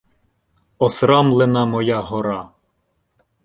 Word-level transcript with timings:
Осрамлена 0.79 1.63
моя 1.73 2.01
гора! 2.07 2.41